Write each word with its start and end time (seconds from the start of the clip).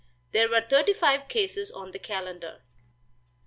There 0.31 0.49
were 0.49 0.61
thirty 0.67 0.93
five 0.93 1.27
cases 1.27 1.71
on 1.71 1.91
the 1.91 1.99
calendar. 1.99 2.61